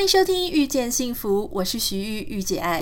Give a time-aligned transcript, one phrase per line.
[0.00, 2.78] 欢迎收听《遇见幸福》，我是徐玉玉姐爱。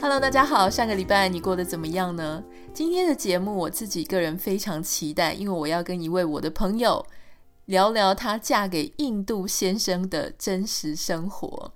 [0.00, 2.44] Hello，大家好，上个礼拜你过得怎么样呢？
[2.72, 7.04] 今天的节目我自己个人非常期待，因为我要跟一位我的朋友
[7.64, 11.72] 聊聊她嫁给印度先生的真实生活。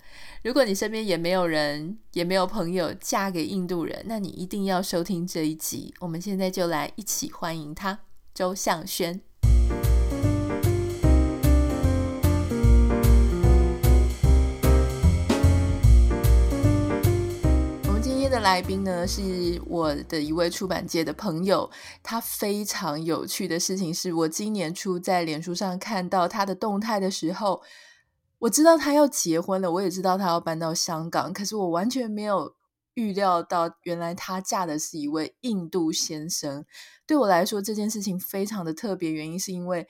[0.47, 5.93] 如果你身边也没有人，也没有朋友嫁给印度人，那你一定要收听这一集。
[5.99, 7.99] 我们现在就来一起欢迎他，
[8.33, 9.19] 周向轩。
[17.83, 21.69] 我们今天的来宾呢，是我的一位出版界的朋友。
[22.01, 27.61] 他非常有趣的事情是，我今年初在脸书上看到他的动态的时候。
[28.39, 32.53] 我知道他要结婚了，我也知道他要搬到香港，可是我完全没有
[32.93, 36.63] 预料到，原来他嫁的是一位印度先生。
[37.07, 39.87] 对我来说，这件事情非常的特别，原因是因为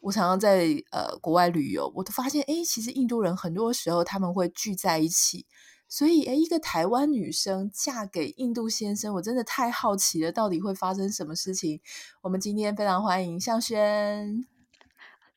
[0.00, 5.46] 我常常在呃国外旅游，我都发现，诶，其实印度人很多时候他们会聚在一起，
[5.88, 11.80] 所以，诶，一个台湾女生嫁给印度先生，我真的太好奇了，到底会发生什么事情？
[12.22, 14.53] 我们今天非常欢迎向轩。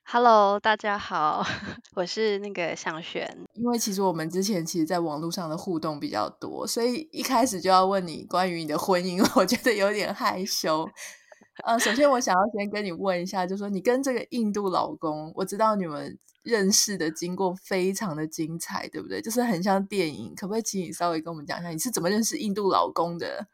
[0.10, 1.46] Hello，大家好，
[1.94, 3.30] 我是那个向璇。
[3.56, 10.90] 因为其实我们之前其实，在网络上的互动比较多，所以一开始就要问你关于你的婚姻， 我觉得有点害羞。
[11.66, 19.22] 呃，首先我想要先跟你问一下，就是说你跟这个印度老公，我知道你们认识的经过非常的精彩，对不对？
[19.22, 23.48] 就是很像电影，可不可以请你稍微跟我们讲一下，你是怎么认识印度老公的？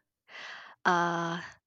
[0.83, 1.41] 啊。
[1.41, 1.62] Uh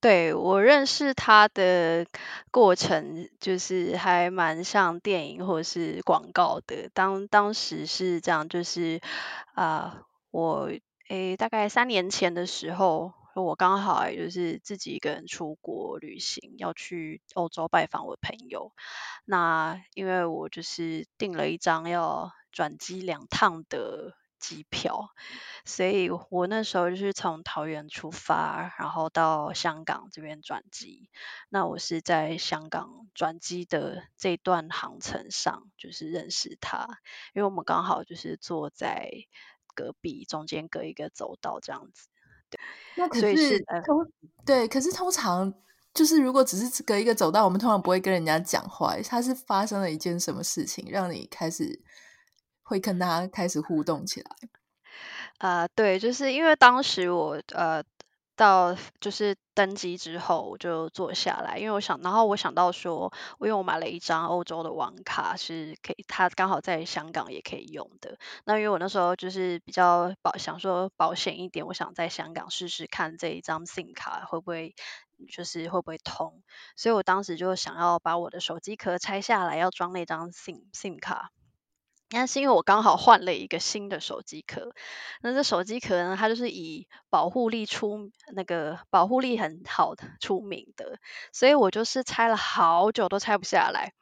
[0.00, 2.06] 对，我认识他的
[2.50, 6.88] 过程，就是还蛮像电影或是广告的。
[6.94, 8.98] 当当时是这样，就是
[9.54, 10.70] 啊、我
[11.10, 18.72] 诶大概三年前的时候，我刚好就是自己一个人出国旅行，要去欧洲拜访我朋友。
[19.26, 25.10] 那因为我就是订了一张要转机两趟的机票，
[25.64, 31.10] 所以我那时候就是从桃园出发，然后到香港这边转机。
[31.50, 36.88] 那我是在香港转机的这段航程上，就是认识他，
[37.34, 39.10] 因为我们刚好就是坐在
[39.74, 42.08] 隔壁，中间隔一个走道这样子。
[42.48, 42.58] 对，
[42.96, 44.12] 那可是，是通
[44.44, 45.54] 对，可是通常
[45.94, 48.96] 就是如果只是隔一个走道，我们通常不会跟人家讲话。
[49.02, 51.80] 他是发生了一件什么事情，让你开始？
[52.70, 54.30] 会跟他开始互动起来，
[55.38, 57.82] 啊、呃，对，就是因为当时我呃
[58.36, 68.16] 到就是登机之后我就坐下来，因为我想，然后我想到说，因为我买了一张欧洲的网卡，是可以，他刚好在香港也可以用的。
[68.44, 74.76] 那因为我那时候就是比较保，想说保险一点，我想在香港试试看这一张 SIM 卡会不会
[75.28, 76.40] 就是会不会通，
[76.76, 81.32] 所以我当时就想要把我的手机壳拆下来，要装那张 SIM SIM 卡。
[82.12, 84.72] 那是因为我刚好换了一个新的手机壳，
[85.22, 90.98] 那这手机壳呢，它就是以保护力出那个保护力很好的出名的，
[91.32, 93.92] 所以我就是拆了好久都拆不下来，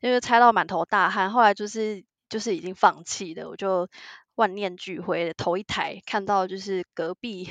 [0.00, 3.88] 因为拆到满头大汗，后来就是就是已经放弃了，我就
[4.34, 7.48] 万念俱灰，头一抬看到就是隔壁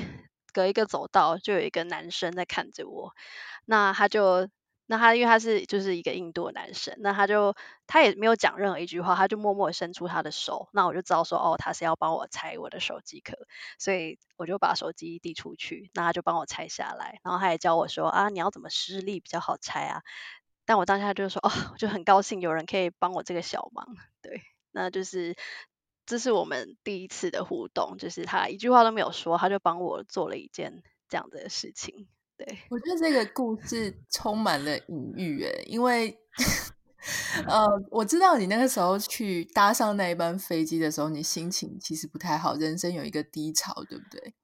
[0.52, 3.12] 隔一个走道就有一个男生在看着我，
[3.64, 4.48] 那他就。
[4.86, 7.54] 那他因为他是就是一个印度男生，那他就
[7.86, 13.36] 他也没有讲任何一句话，他就默默伸出他的手，那我就知道说哦，他是要帮我拆我的手机壳，
[13.78, 20.02] 所以我就把手机递出去，那他就帮我拆下来，然后他也教我说啊，你要怎么施力比较好拆啊？
[20.64, 23.86] 但我当下就说哦， 我就很高兴有人可以帮我这个小忙，
[24.22, 24.42] 对，
[24.72, 25.36] 那就是
[26.06, 32.08] 这是我们第一次的互动，就是他一句话都没有说，他就帮我做了一件这样的事情。
[32.38, 36.18] 对，我觉得这个故事充满了隐喻诶，因为
[37.48, 44.34] 呃，我知道你那个时候去搭上那一班飞机的时候，你心情其实不太好，人生有一个低潮，对不对？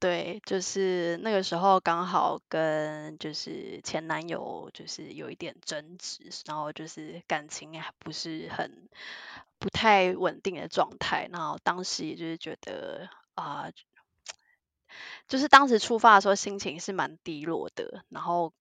[0.00, 8.88] 对，就是那个时候刚好跟就是前男友就是有一点争执，然后就是感情还不是很
[9.58, 13.62] 不太稳定的状态，然后当时也就是觉得啊。
[13.64, 13.72] 呃
[15.26, 18.52] 就是当时出发的时候心情是蛮低落的，然后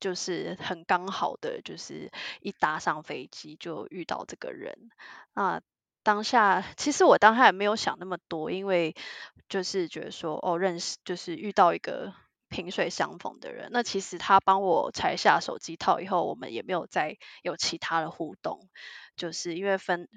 [0.00, 2.10] 就是很刚好的，就是
[2.40, 4.90] 一搭上飞机就遇到这个人。
[5.34, 5.60] 那
[6.02, 8.94] 当下其实我当下也没有想那么多，因为
[9.48, 12.14] 就是觉得说哦，认识就是遇到一个
[12.48, 13.68] 萍水相逢的人。
[13.72, 18.68] 那其实他帮我拆下手机套以后，我们也没有再有其他的互动，
[19.16, 20.08] 就是因为分。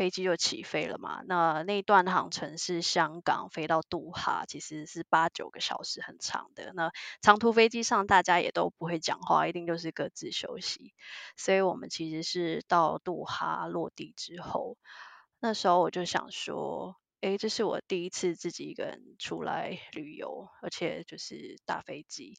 [0.00, 1.20] 飞机就起飞了嘛。
[1.26, 6.72] 那那一段航程是香港飞到杜哈，其实是八九个小时，很长的。
[6.74, 10.94] 那长途飞机上大家也都不会讲话，一定就是各自休息。
[11.36, 14.78] 所以我们其实是到杜哈落地之后，
[15.38, 22.38] 那时候我就想说，诶，这是我第一次自己一个人出来旅游，而且就是搭飞机，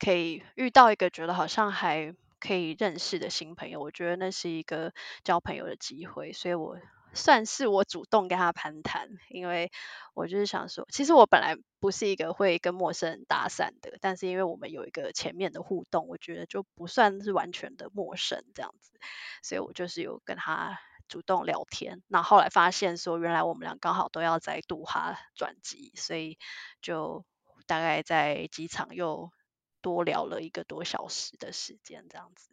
[0.00, 2.12] 可以遇到一个觉得好像还。
[2.46, 4.92] 可以认识的新朋友，我觉得那是一个
[5.24, 6.78] 交朋友的机会，所以我
[7.12, 9.72] 算是我主动跟他攀谈，因为
[10.14, 18.92] 我就是想说，其实我本来不是一个会跟陌生人搭讪的，但是因为我们有一个前面的互动，我觉得就不算是完全的陌生这样子，
[19.42, 20.78] 所以我就是有跟他
[21.08, 26.38] 主动聊天，那后来发现说，原来我们俩刚好都要在杜哈转机，所以
[26.80, 27.24] 就
[27.66, 29.32] 大概在机场又。
[29.86, 32.48] 多聊了一个多小时的时间，这样子。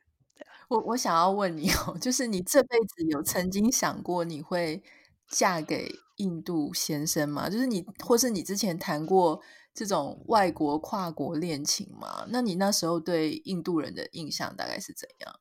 [0.70, 4.84] 我我想要问你哦， 就是你这辈子有曾经想过你会
[5.28, 7.50] 嫁给印度先生吗？
[7.50, 9.42] 就是你，或是你之前谈过
[9.74, 12.26] 这种外国跨国恋情吗？
[12.30, 15.40] 那你那时候对印度人的印象大概是怎样？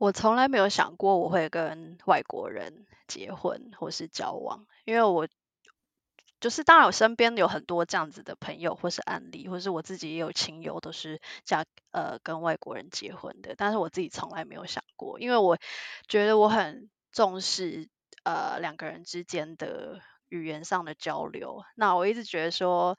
[0.00, 5.28] 我从来没有想过我会跟外国人结婚或是交往，因为我。
[6.40, 15.58] 就是当然，我身边有很多这样子的朋友，或是案例，或是我自己也有亲友都是嫁呃跟外国人结婚的，但是我自己从来没有想过，因为我
[16.06, 17.88] 觉得我很重视
[18.22, 21.64] 呃两个人之间的语言上的交流。
[21.74, 22.96] 那我一直觉得说，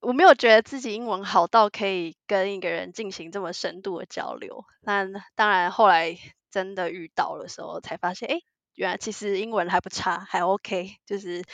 [0.00, 4.64] 我没有觉得自己英文好到可以跟一个人进行这么深度的交流。
[4.80, 5.04] 那
[5.34, 6.16] 当然后来
[6.50, 8.40] 真的遇到的时候，才发现，哎，
[8.74, 11.44] 原来其实英文还不差，还 OK，就是。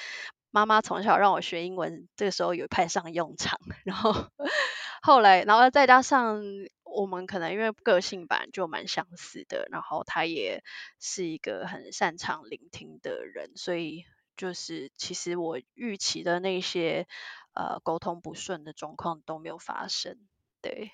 [0.50, 3.58] 妈妈从小让我学英文，这个时候有派上用场。
[3.84, 4.12] 然后
[5.02, 6.42] 后来，然后再加上
[6.82, 10.64] 我们可能因为个性本来就蛮相似的，然后他也
[10.98, 14.04] 是一个很擅长聆听的人，所以
[14.36, 17.06] 就是其实我预期的那些
[17.54, 20.18] 呃沟通不顺的状况都没有发生。
[20.60, 20.90] 对，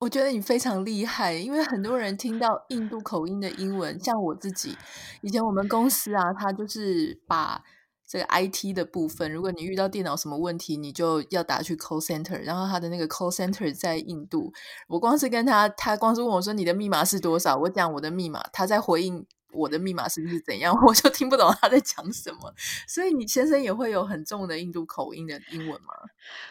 [0.00, 4.76] 我觉得你非常厉害，因为很多人听到印度口音的英文，像我自己
[5.22, 7.62] 以前我们公司啊，他就是把。
[8.06, 14.52] 这个 IT 的部分，如果你遇到电脑什么问题，你就要打去 call center，然后他的那个 call center 在印度。
[14.88, 22.52] 我光是跟他，他光是问我说你的密码是多少，我讲我的密码，他在回应我的密码是不是怎样， 我就听不懂他在讲什么。
[22.88, 25.92] 所以你先生也会有很重的印度口音的英文吗？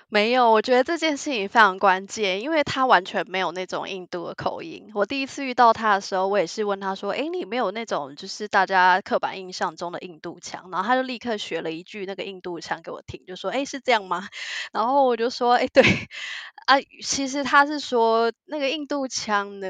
[0.09, 4.91] 没有，我觉得这件事情非常关键，因为他完全没有那种印度的口音。
[4.93, 14.27] 我第一次遇到他的时候，我也是问他说：“诶，你没有那种就是大家刻板印象中的印度腔？”然后他就立刻学了一句那个印度腔给我听，就说：“诶，是这样吗？”
[14.71, 15.81] 然后我就说：“诶，对
[16.67, 19.67] 啊，其实他是说那个印度腔呢。”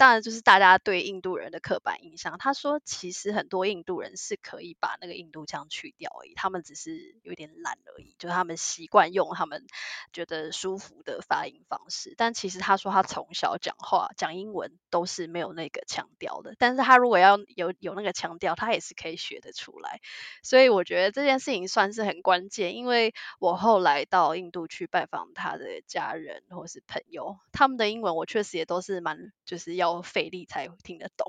[0.00, 2.38] 当然，就是大家对印度人的刻板印象。
[2.38, 9.66] 他说，其实很多印度人是可以把那个印度腔去掉而已，他们只是有点懒而已，就是他们习惯用他们
[10.14, 12.14] 觉得舒服的发音方式。
[12.16, 16.54] 但其实他说，他从小讲话讲英文都是没有那个腔调的。
[16.58, 20.00] 但是他如果要有有那个腔调，他也是可以学得出来。
[20.42, 29.89] 所以我觉得这件事情算是很关键，因为我后来到印度去拜访他的家人或是朋友，他们的英文我确实也都是蛮就是要。
[30.02, 31.26] 费力才听得懂，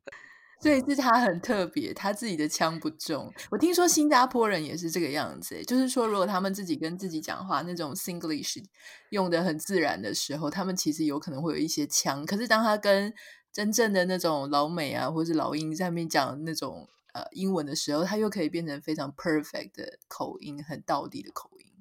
[0.62, 3.30] 所以是他很特别，他自己的腔不重。
[3.50, 8.64] 我听说新加坡人也是这个样子，就是说如果他们自己跟自己讲话，那种 Singlish
[9.10, 12.24] 用的很自然的时候，他们其实有可能会有一些腔。
[12.24, 13.12] 可是当他跟
[13.52, 21.71] 真正的那种老美啊，或是老英在面讲那种呃英文的时候，他又可以变成非常 perfect 的口音，很道地的口音。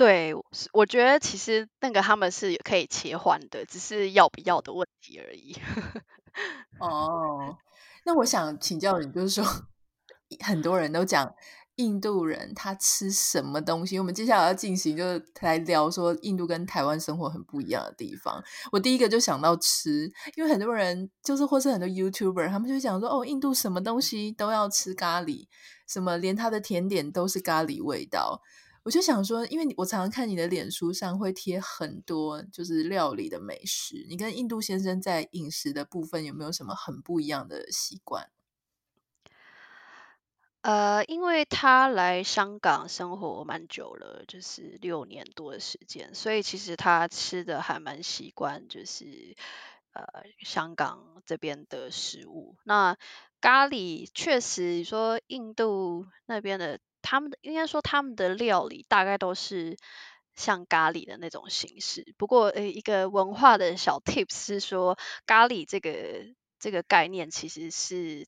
[0.00, 0.32] 对，
[0.72, 5.54] 我觉得其实那个他们是可以切换的，只是要不要的问题而已。
[6.80, 7.54] 哦，
[8.06, 9.44] 那我想请教你，就是说
[10.42, 11.30] 很多人都讲
[11.74, 13.98] 印度人他吃什么东西？
[13.98, 18.42] 我们接下来要进行就是来聊说印度跟台湾生活很不一样的地方。
[18.72, 25.46] 我第一个就想到吃，因为很多人就是或是很多 YouTuber，他们就讲说哦，印度什么东西都要吃咖喱，
[25.86, 28.40] 什么连他的甜点都是咖喱味道。
[28.82, 38.30] 我就想说，因为我常常看你的脸书上会贴很多就是料理的美食，你跟印度先生在饮食的部分有没有什么很不一样的习惯？
[40.62, 49.36] 呃，因为他来香港生活蛮久了，就是六年多的时间，所以其实他吃的还蛮习惯，就是
[49.92, 50.04] 呃
[50.42, 52.56] 香港这边的食物。
[52.64, 52.96] 那
[53.42, 56.80] 咖喱确实，说印度那边的。
[57.02, 59.76] 他们的应该说他们的料理大概都是
[60.34, 62.14] 像咖喱的那种形式。
[62.16, 65.92] 不过，呃，一个文化的小 tips 是说，咖喱这个
[66.58, 68.26] 这个概念其实是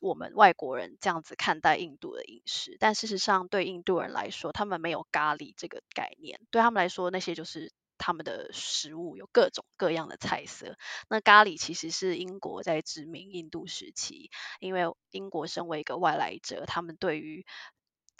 [0.00, 10.76] 我们外国人这样子看待印度的饮食，但事实上对印度人来说，他们没有咖喱这个概念，对他们来说那些就是他们的食物，有各种各样的菜色。
[11.08, 14.82] 那咖喱其实是英国在殖民印度时期，因为
[15.12, 17.46] 英国身为一个外来者，他们对于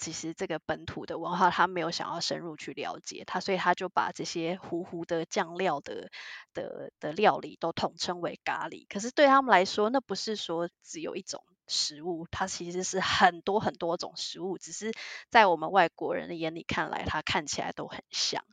[0.02, 6.10] 其实这个本土的文化，他没有想要深入去了解他，所以他就把这些糊糊的酱料的
[6.52, 8.84] 的的料理都统称为咖喱。
[8.88, 14.92] 可是对他们来说，那不是说只有一种食物，它其实是很多很多种食物，只是
[15.30, 18.44] 在我们外国人的眼里看来，它看起来都很像。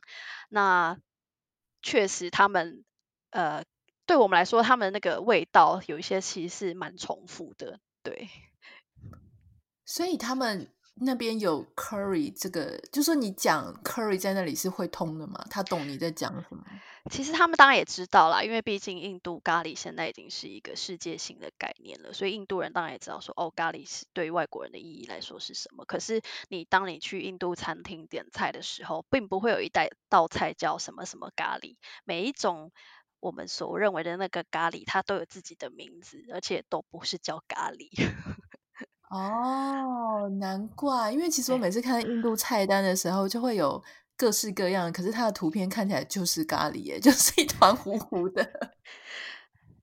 [0.48, 0.98] 那
[1.82, 2.84] 确实，他们
[3.30, 3.64] 呃，
[4.06, 8.28] 对我们来说，他们那个味道有一些其实是蛮重复的，对。
[9.84, 10.72] 所以他们。
[10.94, 15.44] 那边有 curry 这个，就说你讲 curry 在那里是会通的吗？
[15.48, 16.62] 他懂你在讲什么？
[17.10, 25.86] 其实他们当然也知道啦，因为毕竟印度咖喱现在已经是一个世界性的概念了，所以印度人当然也知道说，哦，咖喱是对于外国人的意义来说是什么。
[25.86, 32.70] 可是你当你去印度餐厅点菜的时候，并不会有一道道菜叫什么什么咖喱，每一种
[33.20, 37.88] 我们所认为的那个咖喱，它都有自己的名字，而且都不是叫咖喱。
[39.10, 43.82] 哦，难怪，因为其实我每次看印度菜单的时候，就会有
[44.16, 48.48] 各式各样，可是它的图片看起来就是咖喱耶， 就是一团糊糊的。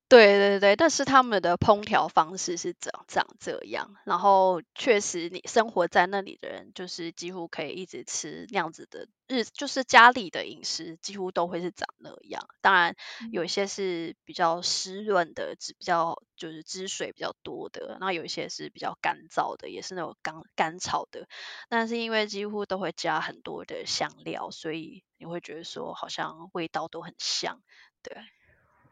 [0.10, 12.48] 对对对，但是他们的烹调方式是长长这样，然后确实你生活在那里的人，就是几乎可以一直吃那样子的日，就是家里的饮食几乎都会是长那样。
[12.62, 12.96] 当然
[13.34, 21.28] 有一些是比较湿润的，比较就是汁水比较多的，然后有一些是比较干燥的，也是那种干干炒的。
[21.68, 27.62] 但是因为几乎都会加很多的香料，所以你会觉得说好像味道都很像，
[28.02, 28.16] 对。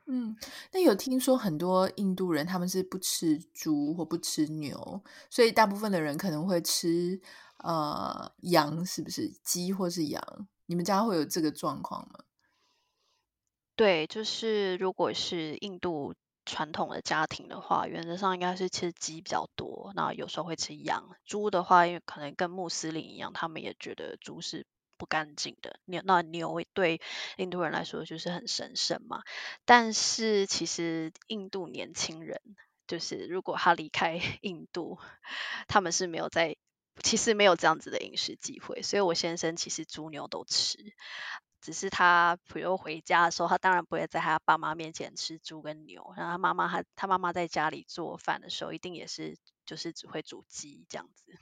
[0.08, 0.36] 嗯，
[0.72, 7.20] 那有听说很多印度人他们是不吃猪或不吃牛，所以大部分的人可能会吃
[7.58, 10.48] 呃羊，是不是鸡或是羊？
[10.68, 12.20] 你们家会有这个状况吗？
[13.76, 16.14] 对，就是如果是印度
[16.46, 21.10] 传统的家庭的话，原则上应该是吃鸡比较多，那有时候会吃羊。
[21.26, 24.68] 猪的话，因为可能跟穆斯林一样，他们也觉得猪是。
[24.98, 27.02] 不干净的牛，那牛对
[27.38, 29.24] 印度人来说就是很神圣嘛。
[29.66, 32.42] 但是其实印度年轻人，
[32.88, 35.00] 就是如果他离开 印度，
[35.68, 36.56] 他们是没有在，
[37.04, 38.82] 其实没有这样子的饮食机会。
[38.82, 40.78] 所以我先生其实猪牛都吃，
[41.62, 46.14] 只是他比如回家的时候，他当然不会在他爸妈面前吃猪跟牛。
[46.16, 51.38] 然后他妈妈他他妈妈在家里做饭的时候，一定也是就是只会煮鸡这样子。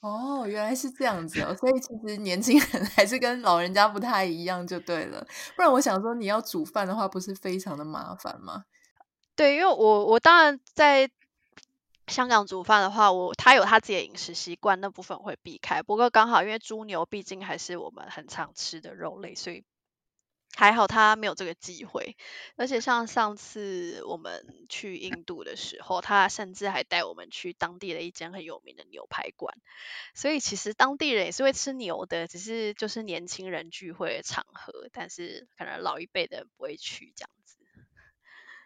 [0.00, 5.26] 哦，原来是这样子哦，所以其实年轻人 还是跟老人家不太一样就对了。
[5.56, 8.64] 不然我想说，你要煮饭的话，不是非常的麻烦吗？
[9.34, 11.10] 对，因为我我当然在
[12.06, 15.82] 香港煮饭的话，我他有他自己的饮食习惯，那部分会避开。
[15.82, 19.64] 不过刚好因为猪牛毕竟还是我们很常吃的肉类，所以。
[20.58, 22.16] 还好他没有这个机会，
[22.56, 29.54] 而且像上次我们去印度的时候，他甚至还带我们去当地的一间很有名的牛排馆。
[30.14, 37.58] 所以其实当地人也是会吃牛的，只是就是年轻人聚会的场合，但是可能老一辈的人不会去这样子。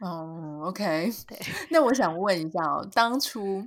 [0.00, 1.40] 哦，OK，对。
[1.70, 3.66] 那我想问一下哦，当初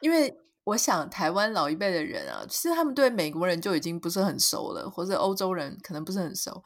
[0.00, 6.64] 因为我想台湾老一辈的人啊，其实他们对美国人就已经不是很熟了，或者欧洲人可能不是很熟。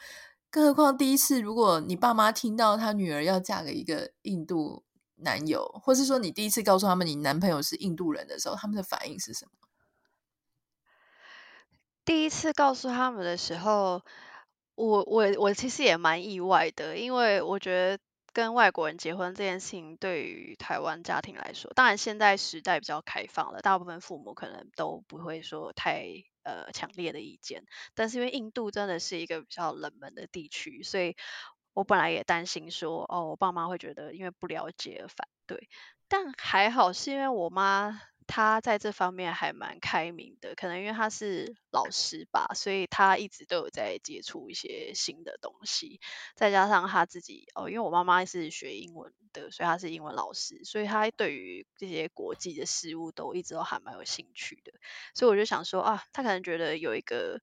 [0.55, 4.85] 更何况第一次，如果你爸妈听到他女儿要嫁给一个印度
[5.17, 9.51] 男友，或是说你第一次告诉他们你男朋友是印度人的时候，他们的反应是什么？
[12.05, 14.01] 第一次告诉他们的时候，
[14.77, 17.99] 我我我其实也蛮意外的，因为我觉得
[18.33, 26.07] 跟外国人结婚这件事情对于台湾家庭来说，当然现在时代比较开放了，大部分父母可能都不会说太。
[26.45, 31.17] 呃，强烈的意见，但是因为印度真的是一个比较冷门的地区，所以
[31.73, 35.69] 我本来也担心说，哦，我爸妈会觉得因为不了解而反对，
[36.09, 38.01] 但还好是因为我妈。
[38.35, 46.01] 他在这方面还蛮开明的，可能因为他是老师吧，所以他一直都有在接触一些新的东西。
[46.35, 54.73] 再加上他自己哦，因为我妈妈是学英文的，所以他是英文老师，所以他对于这些国际的事物都一直都还蛮有兴趣的。
[55.15, 57.41] 所以我就想说啊，他可能觉得有一个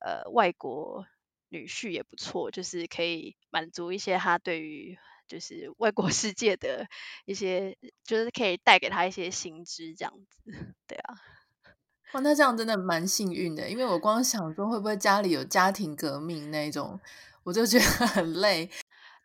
[0.00, 1.04] 呃外国
[1.50, 4.96] 女婿也不错，就是可以满足一些他对于。
[5.30, 6.84] 就是外国世界的
[7.24, 11.14] 一些，就是可以带给他一些新知，这样子，对啊。
[12.12, 16.98] 哇，那这样真的蛮幸运的，因为我光想说会不会家里有家庭革命那种，
[17.44, 18.68] 我就觉得很累。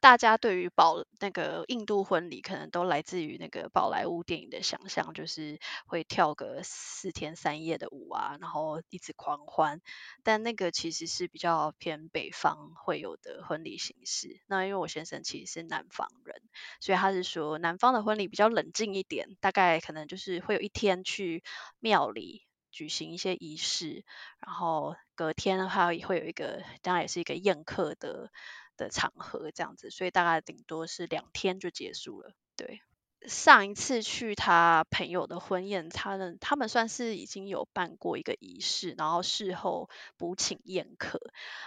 [0.06, 5.58] 大家对于宝那个印度婚礼，可能都来自于那个宝莱坞电影的想象，就是
[5.88, 9.82] 会跳个四天三夜的舞啊，然后一直狂欢。
[10.22, 14.40] 但那个其实是比较偏北方会有的婚礼形式。
[14.46, 16.40] 那因为我先生其实是南方人，
[16.82, 21.44] 所以他是说南方的婚礼比较冷静一点，大概可能就是会有一天去
[21.80, 24.06] 庙里举行一些仪式，
[24.38, 28.30] 然后隔天的话也会有一个，当然也是一个宴客的
[28.78, 32.32] 的场合这样子，所以大概顶多是两天就结束了。
[32.56, 32.82] 对，
[33.28, 41.20] 上一次去他朋友的婚宴，他们他们算是已经有办过一个仪式，然后事后补请宴客。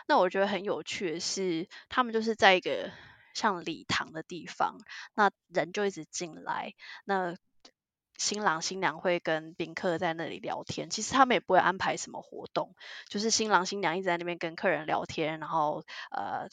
[0.06, 2.90] 那我觉得很有趣的是，他们就是在一个
[3.34, 4.78] 像礼堂的地方，
[5.14, 6.74] 那人就一直进来，
[7.04, 7.36] 那。
[8.20, 12.74] 新郎新娘会跟宾客在那里聊天，其实他们也不会安排什么活动，
[13.08, 16.48] 就是新郎新娘一直在那边跟客人聊天，然后呃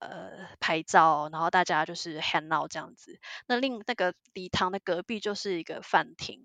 [0.00, 3.20] 呃拍照，然后大家就是 hang out 这样子。
[3.46, 6.42] 那另那个礼堂的隔壁就是一个饭厅，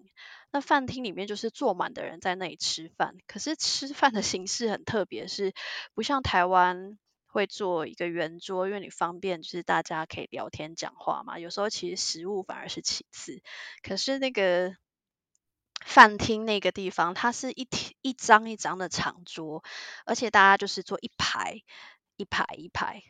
[0.51, 5.53] 那饭厅里面就是坐满的人在那里吃饭，可是吃饭的形式很特别，是
[5.95, 6.97] 不像台湾。
[7.27, 11.37] 会做一个圆桌，因为你方便，就是大家可以聊天讲话嘛。
[11.37, 13.43] 有时候其实食物反而是其次，
[13.83, 14.73] 可是那个
[15.85, 17.67] 饭厅那个地方，它是一
[18.01, 19.65] 一张一张的长桌，
[20.05, 21.61] 而且大家就是坐一排
[22.15, 23.03] 一排一排。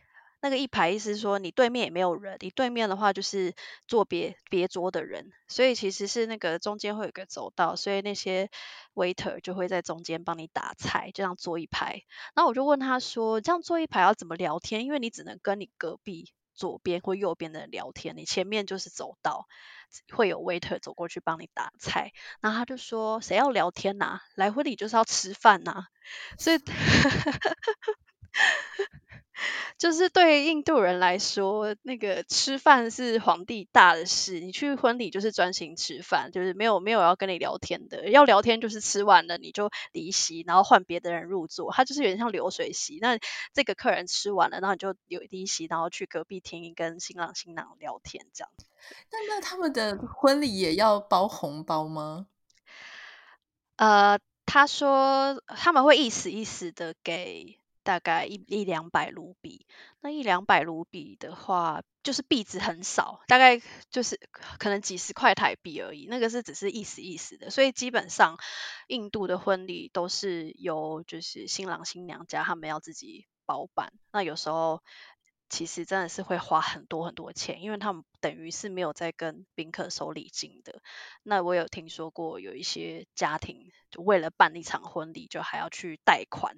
[0.45, 3.55] 那个一排意思是说，你对面也没有人，你对面的话就是
[3.87, 8.51] 坐别别桌的人，所以其实是那个中间会有个走道，所以那些
[8.93, 12.03] waiter 就会在中间帮你打菜，这样坐一排。
[12.35, 14.85] 然后我就问他说，这样坐一排要怎么聊天？
[14.85, 19.47] 因为你只能跟你隔壁左边或右边的人聊天，你前面就是走道，
[20.13, 22.11] 会有 waiter 走过去帮你打菜。
[22.39, 24.19] 然后他就说，谁要聊天呐？
[24.35, 25.85] 来婚礼就是要吃饭呐，
[26.37, 26.59] 所以。
[29.77, 34.39] 就是对印度人来说，那个吃饭是皇帝大的事。
[34.39, 38.09] 你去婚礼就是专心吃饭，就是没有没有要跟你聊天的。
[38.09, 41.71] 要聊天就是吃完了你就离席，然后换别的人入座。
[41.73, 42.97] 他就是有点像流水席。
[43.01, 43.19] 那
[43.53, 48.49] 这个客人吃完了，然后你就有离席，然后去隔壁厅跟新郎新娘聊天这样。
[49.11, 52.27] 那那他们的婚礼也要包红包吗？
[53.75, 57.59] 呃，他说他们会意思意思的给。
[57.85, 59.67] 大概一一两百卢比，
[60.01, 64.19] 那一两百卢比的话，就是币值很少，大概就是
[64.57, 66.07] 可能几十块台币而已。
[66.09, 68.39] 那个是只是意思意思的，所以基本上
[68.87, 73.93] 印度的婚礼都是由就是新郎新娘家他们要自己包办。
[74.11, 74.81] 那有时候
[75.47, 80.81] 其实真的是会花很多很多钱，因为他们等于是没有在跟宾客收礼金的。
[81.21, 86.57] 那我有听说过有一些家庭就为了办一场婚礼，就还要去贷款。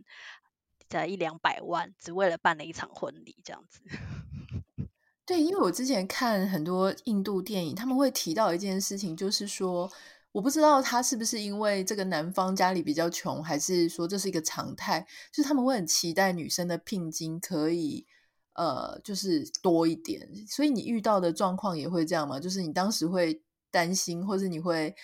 [0.90, 3.82] 在一两百万，只为了办了一场婚礼，这样子。
[5.26, 9.92] 对，因为我之前看很多印度电影，他们会提到一件事情，就是说，
[10.32, 18.08] 我不知道他是不是因为这个男方家里比较穷，还是说这是一个常态，就是他们会很期待女生的聘金可以，
[18.54, 20.26] 呃，就是多一点。
[20.48, 22.40] 所以你遇到的状况也会这样吗？
[22.40, 24.96] 就是你当时会担心，或是你会，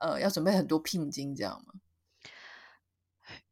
[0.00, 1.74] 呃，要准备很多聘金这样吗？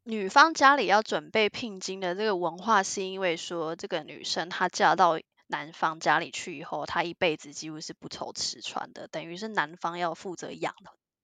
[0.07, 10.75] 女方家里要准备聘金的这个文化，是因为说这个女生她嫁到男方家里去以后，她一辈子几乎是不愁吃穿的，等于是男方要负责养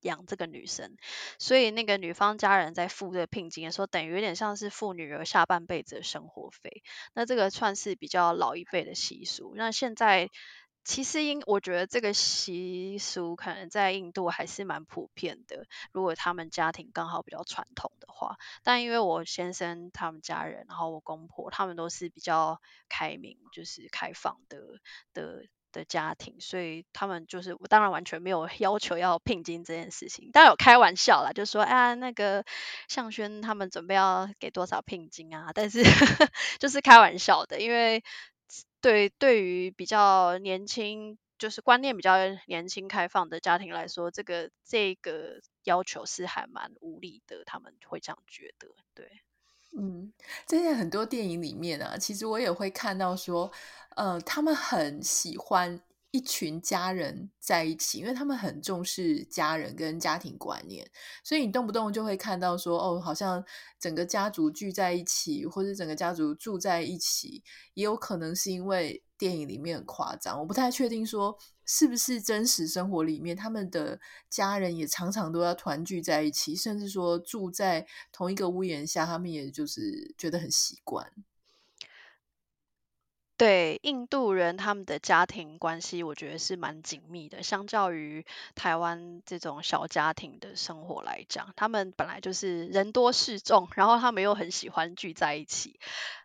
[0.00, 0.96] 养这个女生，
[1.38, 6.82] 所以那个女方家人在付这个聘金的时候，等于有点像是付女儿下半辈子的生活费。
[7.12, 9.52] 那这个算是比较老一辈的习俗。
[9.56, 10.30] 那现在。
[10.90, 15.64] 其实，因我觉得这个习俗可能在印度还是蛮普遍的。
[15.92, 24.59] 如果他们家庭刚好比较传统的话，但因为我先生他们家人，然后我公婆他们都是比较开明，就是开放的
[25.14, 32.44] 的的家庭，所以他们就是我当然完全没有 要求要聘金这件事情，当然有开玩笑啦，就说啊那个
[32.88, 35.85] 向轩他们准备要给多少聘金啊，但是
[36.59, 38.03] 就是开玩笑的，因为。
[38.80, 42.14] 对，对于比较年轻，就是观念比较
[42.46, 48.68] 年轻、开放的家庭来说，这个这个要求是还蛮无理的，他们会这样觉得。
[48.94, 49.20] 对，
[49.76, 50.12] 嗯，
[50.46, 53.52] 在很多电影里面啊，其实我也会看到说，
[53.96, 55.80] 呃，他们很喜欢。
[56.12, 60.90] 一群家人在一起，因为他们很重视家人跟家庭观念，
[61.23, 63.44] 所以你动不动就会看到说，哦，好像
[63.79, 67.44] 整个家族聚在一起，或者整个家族住在一起，
[67.75, 70.38] 也有可能是因为电影里面很夸张。
[70.40, 81.12] 我不太确定说是不是真实生活里面，他们的家人也常常都要团聚在一起，甚至说住在同一个屋檐下，他们也就是觉得很习惯。
[83.40, 87.42] 对，印度人他们的家庭关系，我觉得是蛮紧密的。
[87.42, 95.81] 相较于台湾这种小家庭的生活来讲，他们本来就是人多势众，然后他们又很喜欢聚在一起。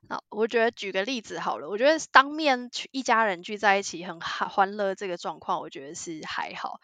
[0.10, 6.82] 那我觉得举个例子好了，我觉得当面一家人聚在一起很欢乐这个状况，我觉得是还好。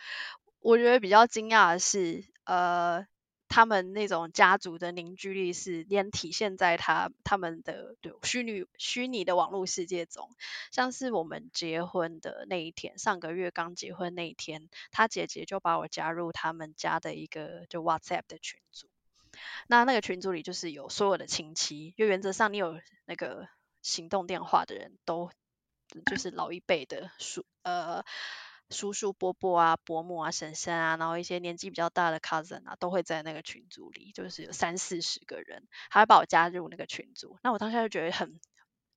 [0.62, 3.06] 我觉得比较惊讶的是，呃。
[3.52, 10.30] 他们那种家族的凝聚力是连体现在他他们的对虚拟虚拟的网络世界中，
[10.72, 18.88] 像是我们结婚的那一天，上个月刚结婚那一天，他姐姐就把我加入他们家的一个就 WhatsApp 的群组，
[19.68, 23.50] 那那个群组里就是有所有的亲戚，就原则上你有那个
[23.82, 25.30] 行动电话的人都
[26.06, 28.06] 就是老一辈的叔呃。
[28.72, 37.38] 叔叔伯伯啊、伯母啊、婶婶啊，然后一些年纪比较大的 cousin 啊，都会在那个群组里，就是有三四十个人，还会把我加入那个群组。
[37.44, 38.40] 那我当下就觉得很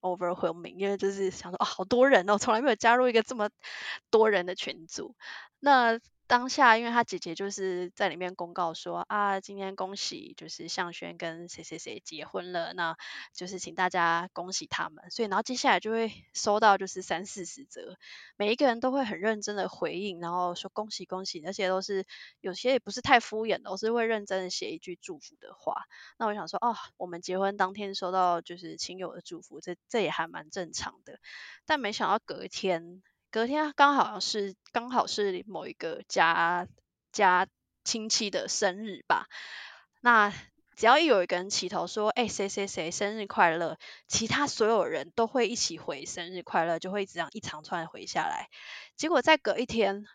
[0.00, 3.50] overwhelming，因为就是想说，哦，好多人哦，从来没有加入一个这么
[4.10, 5.16] 多人的群组。
[5.58, 5.98] 那
[6.34, 12.96] 当下，因为他姐姐就是在里面公告说啊，今天恭喜就是向轩跟谁谁谁结婚了，那
[13.32, 15.08] 就是请大家恭喜他们。
[15.12, 17.96] 所以，然后接下来就会收到就是三四十则，
[18.36, 22.04] 每一个人都会很认真的回应，然后说恭喜恭喜，而且都是
[22.40, 25.84] 有些也不是太敷衍的，都是会认真的写一句祝福的话。
[26.18, 31.20] 那我想说，哦，我们结婚当天收到就是亲友的祝福，这这也还蛮正常的。
[31.64, 33.04] 但没想到隔一天。
[33.34, 36.68] 隔天刚好是刚好是某一个家
[37.10, 37.48] 家
[37.82, 39.26] 亲戚的生日吧，
[40.00, 40.32] 那
[40.76, 48.50] 只要一有一个人起头说，哎，谁谁谁生日快乐，其他所有人都会一起回生日快乐，就会这样一长串回下来。
[48.96, 50.06] 结果再隔一天。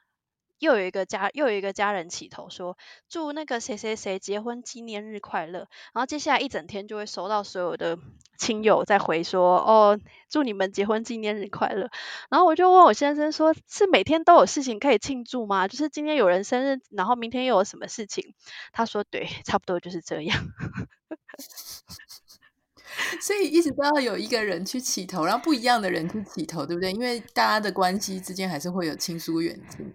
[0.59, 2.77] 又有一个家，又有一个家人起头说，
[3.07, 5.69] 祝那个谁谁谁结婚纪念日快乐。
[5.93, 7.97] 然后接下来一整天就会收到所有的
[8.39, 9.99] 亲友在回说，哦，
[10.29, 11.91] 祝你们结婚纪念日快乐。
[12.29, 15.67] 然后我就问我先生说，是每天都有事情可以庆祝吗？
[15.67, 18.33] 就是今天有人生日，然后明天又有什么事情？
[18.71, 20.37] 他说，对，差不多就是这样。
[23.21, 26.91] 所以一直都要有一个人去起头，然后不一样的人去起头，对不对？
[26.91, 29.93] 因为大家的关系之间还是会有亲疏远近。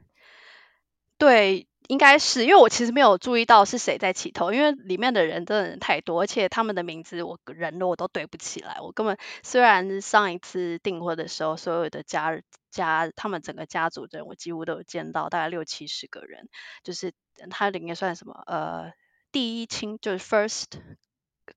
[1.18, 8.80] 对，应该是因为我其实没有注意到是谁在起头，因为里面的人真的太多，而且他们的名字我人我都对不起来。
[8.80, 16.48] 我根本虽然上一次订婚的时候，所有的家家他们整个家族的人我几乎都有见到，大概六七十个人，
[16.82, 17.12] 就是
[17.50, 18.92] 他里面算什么呃
[19.30, 20.80] 第一亲就是 first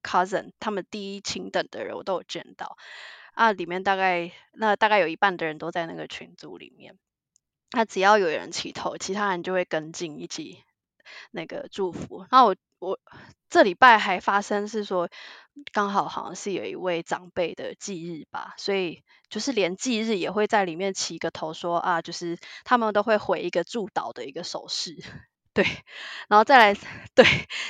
[0.03, 2.75] cousin，他们第一亲等的人我都有见到
[3.33, 6.97] 啊，里面大概那大概有一半的人都在那个群组里面。
[7.71, 10.63] 那只要有人起头，其他人就会跟进一起
[11.31, 12.25] 那个祝福。
[12.31, 12.99] 那我我
[13.49, 15.09] 这礼拜还发生是说，
[15.71, 24.95] 刚好好像是有一位长辈的忌日吧，所以就是连忌日也会在里面起个头说啊，就是他们都会回一个祝祷的一个手势。
[25.57, 25.65] 对，
[26.29, 26.75] 然后再来，
[27.15, 27.25] 对，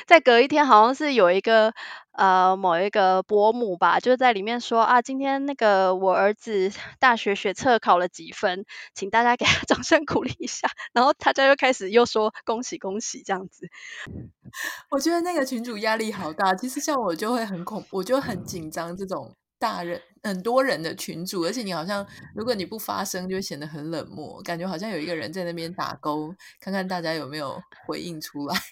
[0.08, 1.74] 再隔一天，好像是有一个
[2.12, 6.70] 呃某一个伯母吧，就在里面说啊，今天那个我儿子
[7.00, 10.68] 大学学测考了几分，请大家给他 掌声鼓励一下。
[10.92, 13.70] 然后大家又开始又说恭喜恭喜这样子。
[14.92, 19.34] 我觉得那个群主压力好大，其实像我就会很恐，我就很紧张这种。
[19.60, 28.56] 大人很多人的群组，而且你好像如果你不发声，就会显得很冷漠，感觉好像有一个人在那边打勾，看看大家有没有回应出来。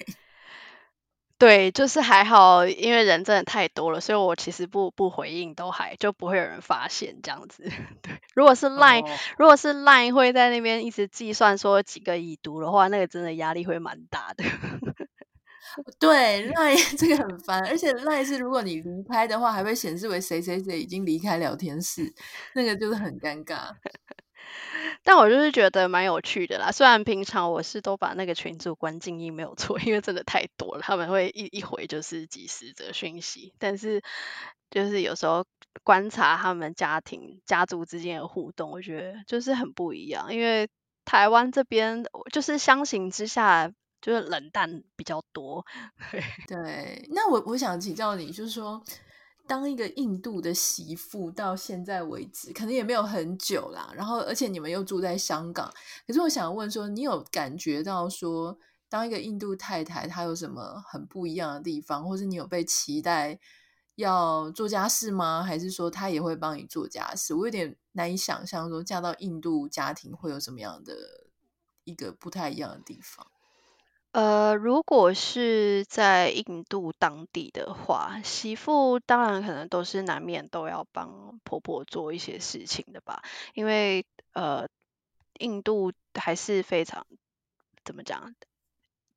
[1.37, 7.63] 对，就是还好，因为人真的太多了，所以我其实不不回应都还就不会有人发现这样子。
[8.01, 14.45] 对，如果是 Line，哦，如果是 Line 会在那边一直计算说几个已读的话，那个真的压力会蛮大的。
[15.99, 22.13] 对，LINE 这个很烦，而且 LINE 是如果你离开的话，还会显示为谁谁谁已经离开聊天室，
[22.53, 23.75] 那个就是很尴尬。
[25.03, 34.01] 但我就是觉得蛮有趣的啦，虽然平常我是都把那个群组关静音没有错，因为真的太多了，他们会一一回就是几十则讯息，但是
[34.69, 35.45] 就是有时候
[35.83, 40.69] 观察他们家庭家族之间的互动，我觉得就是很不一样，因为
[41.05, 43.71] 台湾这边就是相形之下。
[44.05, 45.65] 就是冷淡比较多，
[46.47, 47.09] 对。
[47.09, 48.79] 那我我想请教你，就是说，
[49.47, 53.91] 当一个印度的媳妇到现在为止，可能也没有很久啦。
[53.95, 55.73] 然后，而且你们又住在香港，
[56.05, 58.55] 可是我想问说，你有感觉到说，
[58.87, 63.39] 当一个印度太太，她有什么很不一样的地方，或是你有被期待
[63.95, 65.41] 要做家事吗？
[65.41, 67.33] 还是说她也会帮你做家事？
[67.33, 70.93] 我有点难以想象，说嫁到印度家庭会有什么样的
[71.85, 73.25] 一个不太一样的地方。
[74.15, 83.21] 呃，如果是在印度当地的话，媳妇当然可能都是难免都要帮婆婆做一些事情的吧，
[83.55, 84.69] 因为呃，
[85.39, 87.05] 印度还是非常
[87.83, 88.33] 怎么讲？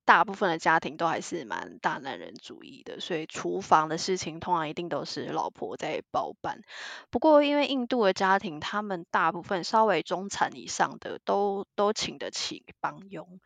[0.09, 6.63] 大部分的家庭都还是蛮大男人主义的，所以厨房的事情通常一定都是老婆在包办。
[7.11, 13.39] 不过，因为印度的家庭，他们大部分稍微中产以上的都都请得起帮佣，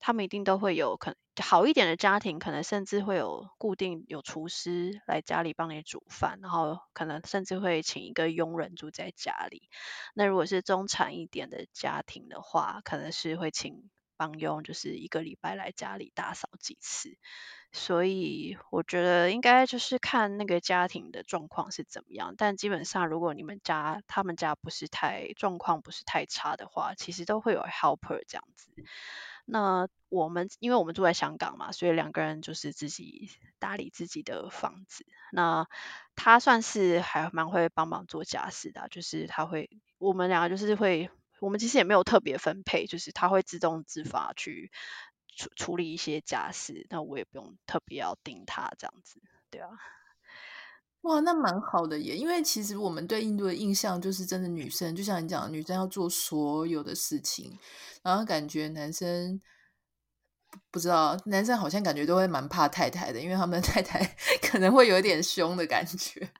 [0.00, 9.62] 他们一定都会有可能好一点的家庭，可能甚至会有固定有厨师来家里帮你煮饭，然后可能甚至会请一个佣人住在家里。
[10.12, 13.88] 那如果是中产一点的家庭的话，可能是会请。
[14.22, 17.18] 帮佣就是一个礼拜来家里打扫几次，
[17.72, 22.36] 所以我觉得应该就是看那个家庭的状况是怎么样。
[22.38, 28.70] 但基本上，如果你们家他们家不是太状况不是太差的话，其实都会有 helper 这样子。
[29.44, 35.04] 那我们因为我们住在香港嘛，所以两个人就是自己打理自己的房子。
[35.32, 35.66] 那
[36.14, 41.10] 他算是还蛮会帮忙做家事的，就是他会我们两个就是会。
[41.42, 44.70] 我们其实也没有特别分配，就是他会自动自发去
[45.36, 49.68] 处处理一些家事，那我也不用特别要盯他这样子，对啊。
[51.00, 57.58] 哇，那蛮好的耶，因为其实我们对印度的印象就是真的女生，就像你讲，女生要做所有的事情，
[58.04, 59.42] 然后感觉男生
[60.70, 63.98] 不知道，男生好像感觉都会蛮怕太太的，因为他们的太太
[64.40, 66.32] 可能会有点凶的感觉。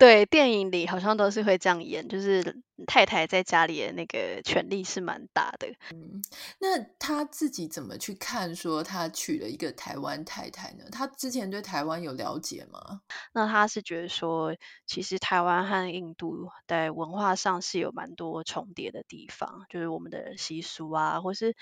[0.00, 5.68] 对，电影里好像都是会这样演，就是太太在家里的那个权力是蛮大的。
[5.94, 6.22] 嗯，
[6.58, 10.84] 那他自己怎么去看说他娶了一个台湾太太呢？
[10.90, 13.02] 他之前对台湾有了解吗？
[13.34, 21.54] 那他是觉得说，其实台湾和印度在文化上是有蛮多重叠的地方，就是我们的习俗啊，或是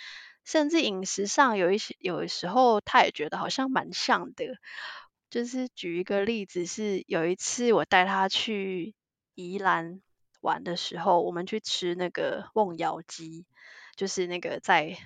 [0.44, 4.44] 甚至饮食上有一些，有的时候他也觉得好像蛮像的。
[5.30, 8.94] 就是举一个例子，是有一次我带他去
[9.34, 10.00] 宜兰
[10.40, 13.44] 玩的时候，我们去吃那个瓮窑鸡，
[13.94, 14.96] 就是那个在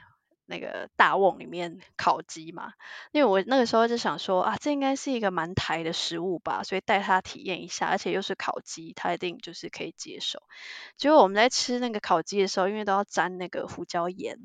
[0.47, 2.73] 那个大瓮里面烤鸡嘛。
[3.11, 10.41] 因为我那个时候就想说啊，这应该是一个蛮台的食物吧，所以带他体验一下，而且又是烤鸡，他一定就是可以接受。
[10.97, 14.39] 结果我们在吃那个烤鸡的时候，因为都要沾那个胡椒盐。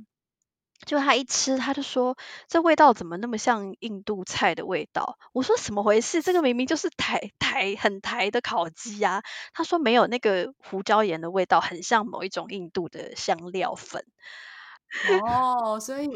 [0.85, 5.17] 就他一吃，他就说这味道怎么那么像印度菜的味道？
[5.33, 6.21] 我说怎么回事？
[6.21, 9.23] 这个明明就是台台很台的烤鸡啊！
[9.53, 14.05] 他说没有，那个胡椒盐的味道很像某一种印度的香料粉。
[15.25, 16.07] 哦， 所以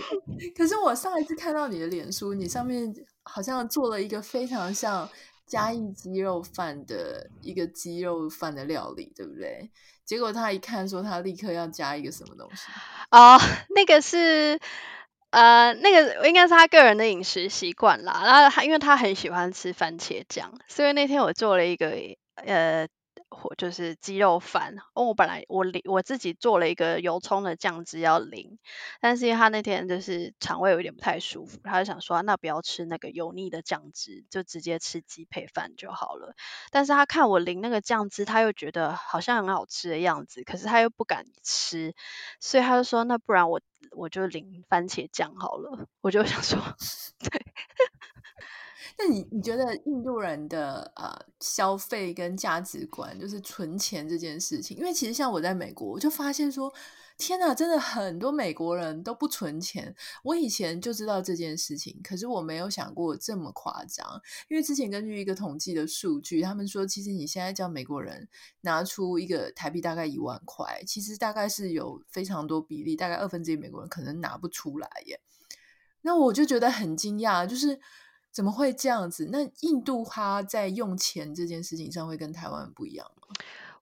[0.55, 2.93] 可是我上一次看到你的脸书，你上面
[3.23, 5.09] 好像做了一个非常像
[5.45, 9.69] 嘉义鸡肉饭的一个鸡肉饭的料理，对不对？
[10.11, 12.63] 结果他一看说，他立刻要加一个什么东西？
[13.11, 13.39] 哦，
[13.73, 14.59] 那个是
[15.29, 18.21] 呃，那个应该是他个人的饮食习惯啦。
[18.25, 21.93] 然后他因为他很喜欢吃番茄酱，所以那天我做了一个
[22.45, 22.85] 呃。
[23.31, 28.59] 或就是鸡肉饭，哦，我本来我淋我自己做了一个油葱的酱汁要淋，
[28.99, 36.35] 但是因为他那天就是肠胃有点不太舒服，他就想说那不要吃那个油腻的酱汁，就直接吃鸡配饭就好了。
[36.71, 41.95] 但是他看我淋那个酱汁，他又觉得好像很好吃的样子，可是他又不敢吃，
[42.39, 45.87] 所以他就说那不然我我就淋番茄酱好了。
[46.01, 46.59] 我就想说，
[49.03, 54.77] 那你你觉得印度人的呃消费跟价值观，就是存钱这件事情？
[54.77, 56.71] 因为其实像我在美国，我就发现说，
[57.17, 59.95] 天哪，真的很多美国人都不存钱。
[60.23, 64.21] 我以前就知道这件事情，可是我没有想过这么夸张。
[64.49, 68.29] 因为之前根据一个统计的数据，他们说，其实你现在叫美国人
[68.61, 75.19] 拿出一个台币大概一万块，其实大概是有非常多比例，大概二分之一美国人可能拿不出来耶。
[76.03, 77.79] 那我就觉得很惊讶，就是。
[78.31, 79.29] 怎么会这样子？
[79.31, 83.27] 那印度他在用钱这件事情上会跟台湾不一样吗？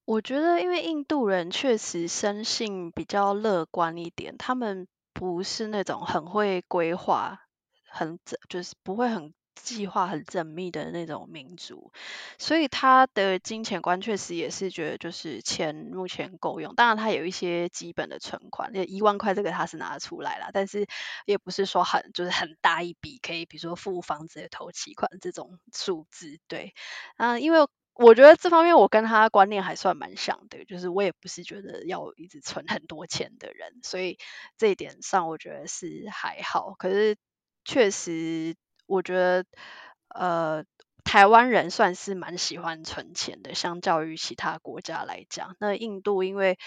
[0.05, 7.41] 我觉得，因为印度人确实生性比较乐观一点，他们不是那种很会规划，
[7.88, 9.33] 很就是不会很。
[9.61, 11.91] 计划很缜密的那种民族，
[12.37, 16.73] 所以他的金钱观确实也是觉得就是钱目前够用。
[16.75, 20.87] 当然，他有一些基本的存款，一万块这个他是拿得出来了，但是
[21.25, 26.39] 也不是说很就是很大一笔可以，比如说付房子的头期款这种数字。
[26.47, 26.73] 对，
[27.17, 34.17] 嗯，因为我觉得这方面我跟他观念还算蛮像的，就是我也不是觉得要一直存很多钱的人，所以
[34.57, 36.73] 这一点上我觉得是还好。
[36.77, 37.17] 可是
[37.65, 38.55] 确实。
[38.89, 39.45] 我觉得，
[40.10, 40.65] 呃，
[41.04, 45.56] 台湾人算是蛮喜欢存钱的，相较于其他国家来讲。
[45.60, 46.58] 那印度因为，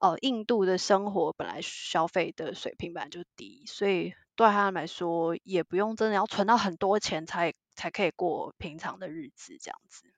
[0.00, 10.12] 呃，印度的生活本来消费的水平本来就低，所以对他们来说也不用真的要存到很多钱才才可以过平常的日子这样子。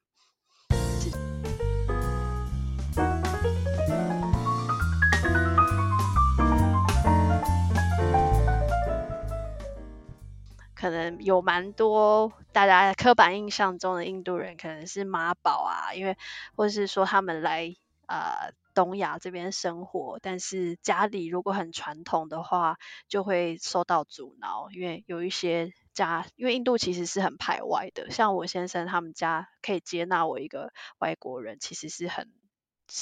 [10.83, 16.17] 可能有蛮多大家刻板印象中的印度人，可能是妈宝啊，因为
[16.57, 17.77] 或者是说他们来
[18.09, 32.29] 呃东亚这边生活，但是家里如果很传统的话，就会受到阻挠，因为有一些家，因为印度其实是很排外的，像我先生他们家可以接纳我一个外国人，其实是很。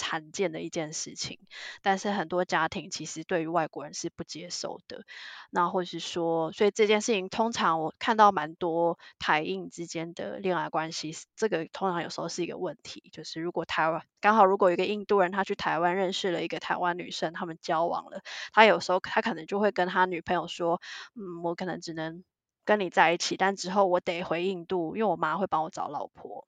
[0.03, 1.39] 罕见的一件事情，
[1.83, 5.05] 但是很多家庭其实对于外国人是不接受的。
[5.51, 13.11] 那或是说，所以这件事情通常我看到蛮多台印之间的恋爱关系，这个通常有时候是一个问题。
[13.13, 18.23] 就是如果台湾刚好如果一个印度人他去台湾认识了一个台湾女生，他们交往了，
[18.53, 20.81] 他有时候他可能就会跟他女朋友说
[21.17, 22.23] ：“嗯，我可能只能
[22.65, 26.47] 跟你在一起，但之后我得回印度，因为我妈会帮我找老婆。”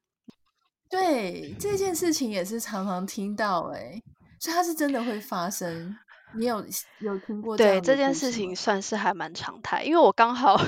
[0.92, 3.98] 对，这件事情也是常常听到哎，
[4.38, 5.96] 所以它是真的会发生。
[6.34, 6.62] 你有
[6.98, 7.56] 有听过？
[7.56, 10.60] 对，这件事情算是还蛮常态，因为我刚好，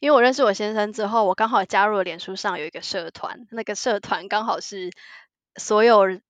[0.00, 4.90] 因为我认识我先生之后，我刚好加入了脸书上有一个社团，那个社团刚好是
[5.56, 6.20] 所有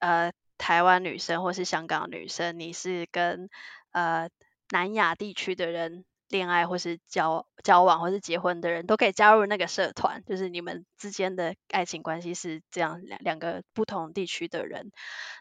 [0.00, 3.48] 呃台湾女生或是香港女生，你是跟
[3.92, 4.28] 呃
[4.70, 6.04] 南亚地区的人。
[6.28, 14.90] 恋爱或是交交往或是结婚的人都可以加入那个社团，就是你们之间的爱情关系是这样两两个不同地区的人，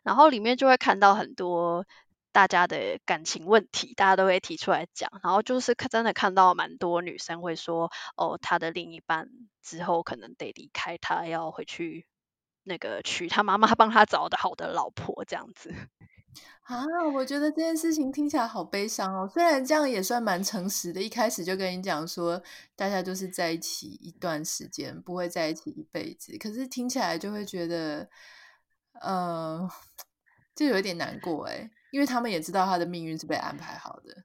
[0.04, 1.86] 然后里面就会看到很多
[2.32, 9.30] 大家的感情问题，大家都会提出来讲，然后就是真的看到蛮多女生会说，哦，她的另一半
[9.64, 12.06] 之后可能得离开她，要回去
[12.64, 15.74] 那个娶她妈妈帮她找的好的老婆这样子。
[16.64, 19.30] 啊，我觉得这件事情听起来好悲伤哦。
[19.32, 22.42] 虽然这样也算蛮诚实的，一开始就跟你讲说，
[22.76, 26.38] 大家就是在一起一段时间，不会在一起一辈子。
[26.38, 28.10] 可是听起来就会觉得，
[29.02, 29.70] 呃，
[30.56, 34.24] 就有一点难过诶，因为他们也知道他的命运是被安排好的。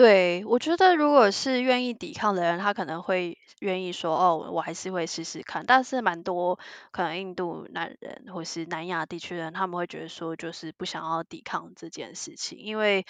[0.00, 6.58] 对，我觉得如果是愿意抵抗的人，他可能会愿意说：“哦，我还是会试试看。”但是蛮多
[6.90, 13.04] 可能印度男人或是南亚地区人，他们会觉得说，就是不想要抵抗这件事情，因为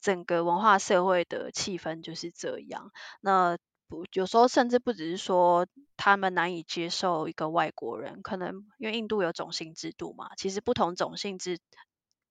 [0.00, 2.92] 整个文化社会的气氛就是这样。
[3.20, 11.58] 那不，有时候甚至不只是说他们难以接受一个外国人，可能因为印度有种姓制度嘛，其实不同种姓制。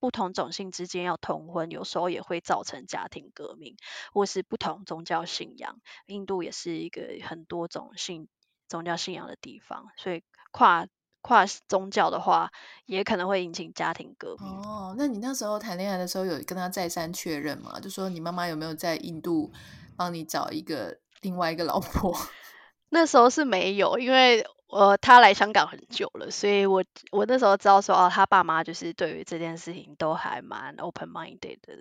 [0.05, 3.75] 不同种姓之间要通婚，有时候也会造成家庭革命，
[4.13, 5.81] 或是不同宗教信仰。
[6.05, 8.27] 印度也是一个很多种信
[8.69, 10.85] 宗教信仰的地方，所以跨
[11.21, 12.51] 跨宗教的话，
[12.85, 14.47] 也可能会引起家庭革命。
[14.47, 17.79] 哦，那你那时候谈恋爱的时候，有跟他再三确认吗？
[17.79, 19.51] 就说你妈妈有没有在印度
[19.97, 22.15] 帮你找一个另外一个老婆？
[22.89, 24.45] 那时候是没有，因为。
[24.67, 31.77] 呃，他来香港很久了，所以我我那时候知道说，哦，他爸妈就是对于这件事情都还蛮 open minded 的。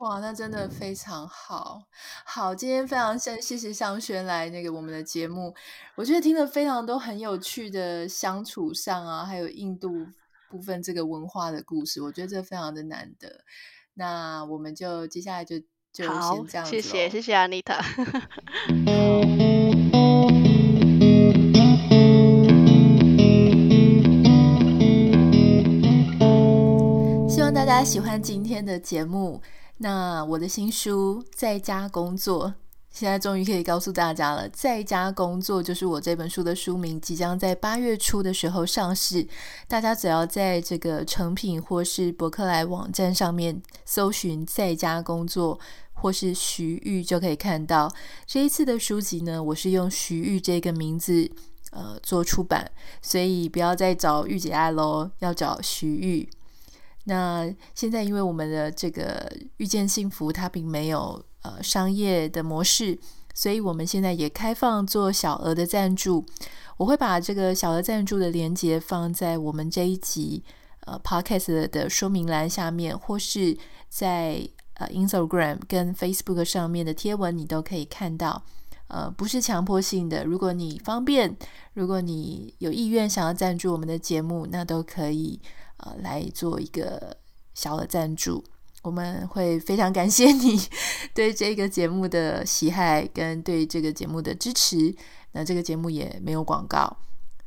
[0.00, 1.80] 哇，那真的非常好。
[2.26, 5.54] 好，今天非常谢谢谢尚轩来那个我们的节目，
[5.94, 10.06] 我觉得听了非常多很有趣的相处上啊，还有印度
[10.50, 13.40] 部分这个文化的故事，我觉得这非常的难得。
[13.94, 15.58] 那我们就接下来就
[15.92, 16.70] 就先这样子。
[16.70, 17.80] 谢谢谢谢 Anita。
[18.84, 19.45] 大
[27.66, 29.42] 大家喜欢今天的节目，
[29.78, 32.46] 那我的新书《在家工作》
[32.92, 34.48] 现在终于可以告诉大家了。
[34.54, 39.26] 《在家工作》就是我这本书的书名，即将在八月初的时候上市。
[39.66, 45.58] 大家只要在这个诚品或是博客来网站上面搜寻“在家工作”
[45.92, 47.92] 或是徐玉，就可以看到
[48.28, 49.42] 这一次的书籍呢。
[49.42, 51.28] 我是用徐玉这个名字
[51.72, 52.70] 呃做出版，
[53.02, 56.30] 所以不要再找御姐爱喽，要找徐玉。
[57.08, 62.98] 那现在，因为我们的这个遇见幸福，它并没有呃商业的模式，
[63.32, 66.26] 所以我们现在也开放做小额的赞助。
[66.76, 70.42] 我会把这个小额赞助的链接放在我们这一集
[70.80, 73.56] 呃 Podcast 的说明栏下面，或是
[73.88, 78.42] 在呃 Instagram 跟 Facebook 上面的贴文，你都可以看到。
[78.88, 81.36] 呃，不是强迫性的，如果你方便，
[81.74, 85.40] 如果你有意愿想要赞助我们的节目，那都可以。
[85.78, 87.16] 呃，来做一个
[87.54, 88.42] 小的赞助，
[88.82, 90.60] 我们会非常感谢你
[91.14, 94.94] 对这个节目的喜爱跟对这个节目的支持。
[95.32, 96.96] 那这个节目也没有广告，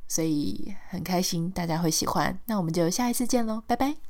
[0.07, 2.39] 所以很开心大家会喜欢。
[2.45, 4.08] 那我们就下一次见喽，拜拜。